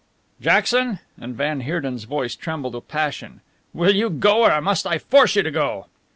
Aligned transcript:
"Jackson!" 0.41 0.97
and 1.19 1.35
van 1.35 1.59
Heerden's 1.59 2.05
voice 2.05 2.35
trembled 2.35 2.73
with 2.73 2.87
passion 2.87 3.41
"will 3.71 3.93
you 3.93 4.09
go 4.09 4.47
or 4.51 4.59
must 4.59 4.87
I 4.87 4.97
force 4.97 5.35
you 5.35 5.43
to 5.43 5.51
go?" 5.51 5.89